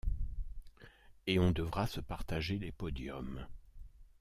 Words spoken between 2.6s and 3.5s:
podiums.